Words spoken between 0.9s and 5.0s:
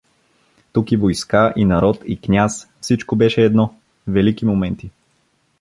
и войска, и народ, и княз— всичко беше едно… Велики моменти!